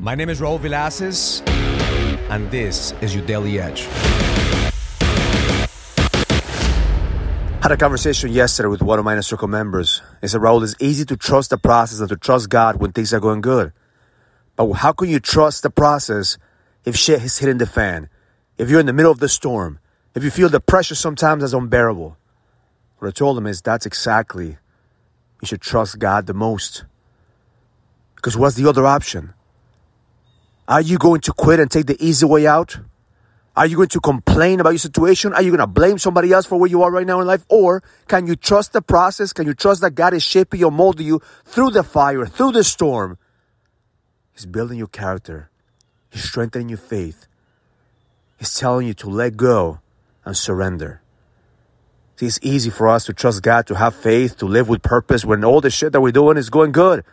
[0.00, 1.46] My name is Raul Villacis,
[2.30, 3.82] and this is your Daily Edge.
[7.60, 10.00] Had a conversation yesterday with one of my inner circle members.
[10.22, 13.12] He said, Raul, it's easy to trust the process and to trust God when things
[13.12, 13.74] are going good.
[14.56, 16.38] But how can you trust the process
[16.86, 18.08] if shit is hitting the fan?
[18.56, 19.80] If you're in the middle of the storm?
[20.14, 22.16] If you feel the pressure sometimes is unbearable?
[23.00, 24.56] What I told him is that's exactly
[25.42, 26.86] you should trust God the most.
[28.16, 29.34] Because what's the other option?
[30.70, 32.78] Are you going to quit and take the easy way out?
[33.56, 35.34] Are you going to complain about your situation?
[35.34, 37.44] Are you going to blame somebody else for where you are right now in life?
[37.48, 39.32] Or can you trust the process?
[39.32, 42.52] Can you trust that God is shaping you or molding you through the fire, through
[42.52, 43.18] the storm?
[44.32, 45.50] He's building your character.
[46.08, 47.26] He's strengthening your faith.
[48.38, 49.80] He's telling you to let go
[50.24, 51.02] and surrender.
[52.14, 55.24] See, it's easy for us to trust God, to have faith, to live with purpose
[55.24, 57.04] when all the shit that we're doing is going good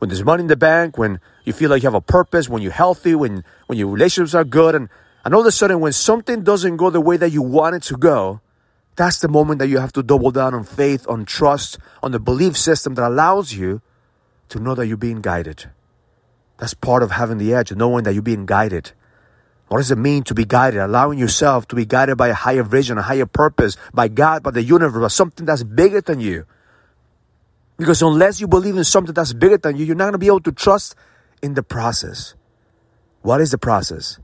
[0.00, 2.62] when there's money in the bank, when you feel like you have a purpose, when
[2.62, 4.74] you're healthy, when, when your relationships are good.
[4.74, 4.88] And,
[5.26, 7.82] and all of a sudden, when something doesn't go the way that you want it
[7.84, 8.40] to go,
[8.96, 12.18] that's the moment that you have to double down on faith, on trust, on the
[12.18, 13.82] belief system that allows you
[14.48, 15.70] to know that you're being guided.
[16.56, 18.92] That's part of having the edge, knowing that you're being guided.
[19.68, 20.80] What does it mean to be guided?
[20.80, 24.50] Allowing yourself to be guided by a higher vision, a higher purpose, by God, by
[24.50, 26.46] the universe, by something that's bigger than you.
[27.80, 30.26] Because unless you believe in something that's bigger than you, you're not going to be
[30.26, 30.94] able to trust
[31.40, 32.34] in the process.
[33.22, 34.18] What is the process?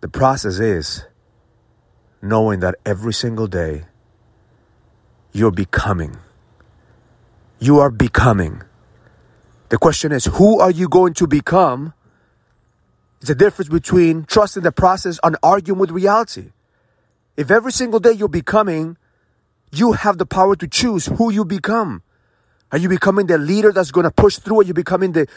[0.00, 1.04] The process is
[2.22, 3.84] knowing that every single day
[5.32, 6.16] you're becoming.
[7.58, 8.62] You are becoming.
[9.68, 11.92] The question is, who are you going to become?
[13.20, 16.52] It's a difference between trusting the process and arguing with reality.
[17.36, 18.96] If every single day you're becoming,
[19.72, 22.02] you have the power to choose who you become.
[22.72, 24.60] Are you becoming the leader that's going to push through?
[24.60, 25.28] Are you becoming the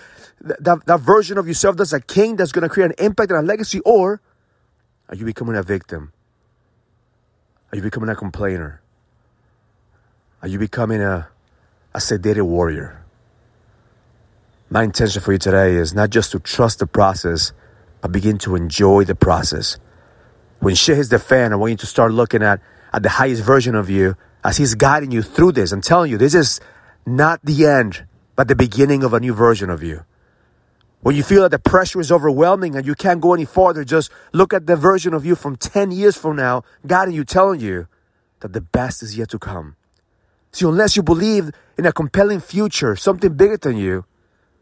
[0.42, 3.40] that, that version of yourself that's a king that's going to create an impact and
[3.40, 3.80] a legacy?
[3.82, 4.22] Or
[5.10, 6.14] are you becoming a victim?
[7.72, 8.82] Are you becoming a complainer?
[10.42, 11.28] Are you becoming a,
[11.94, 13.04] a sedated warrior?
[14.70, 17.52] My intention for you today is not just to trust the process,
[18.02, 19.78] but begin to enjoy the process.
[20.60, 22.62] When shit hits the fan, I want you to start looking at,
[22.94, 26.18] at the highest version of you as he's guiding you through this and telling you
[26.18, 26.62] this is
[27.10, 28.06] not the end,
[28.36, 30.06] but the beginning of a new version of you.
[31.02, 34.12] When you feel that the pressure is overwhelming and you can't go any farther, just
[34.34, 37.62] look at the version of you from 10 years from now, God guiding you, telling
[37.62, 37.88] you
[38.42, 39.76] that the best is yet to come.
[40.52, 44.06] See, unless you believe in a compelling future, something bigger than you,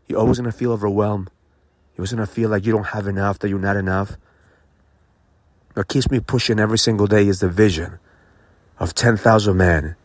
[0.08, 1.30] you're always going to feel overwhelmed.
[1.96, 4.18] You're always going to feel like you don't have enough, that you're not enough.
[5.74, 8.00] What keeps me pushing every single day is the vision
[8.80, 9.96] of 10,000 men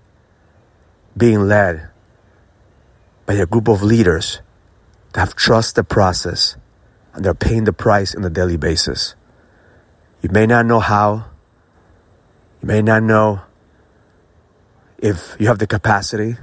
[1.16, 1.90] being led
[3.26, 4.40] by a group of leaders
[5.12, 6.56] that have trust the process
[7.14, 9.14] and they're paying the price on a daily basis.
[10.22, 11.26] You may not know how,
[12.60, 13.42] you may not know
[14.98, 16.36] if you have the capacity,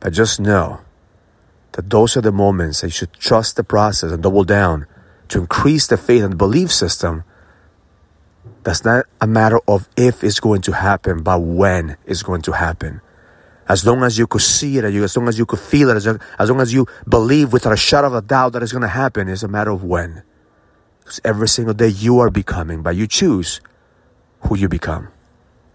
[0.00, 0.80] but just know
[1.72, 4.86] that those are the moments that you should trust the process and double down
[5.28, 7.24] to increase the faith and belief system.
[8.64, 12.52] That's not a matter of if it's going to happen, but when it's going to
[12.52, 13.00] happen.
[13.68, 16.06] As long as you could see it, as long as you could feel it, as,
[16.38, 18.88] as long as you believe without a shadow of a doubt that it's going to
[18.88, 20.22] happen, it's a matter of when.
[21.00, 23.60] Because every single day you are becoming, but you choose
[24.40, 25.08] who you become.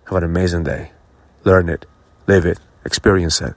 [0.05, 0.91] Have an amazing day.
[1.43, 1.85] Learn it,
[2.27, 3.53] live it, experience it.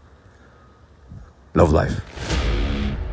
[1.55, 2.01] Love life.